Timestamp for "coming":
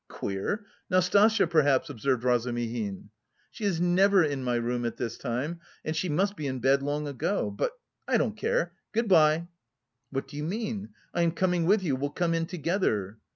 11.33-11.67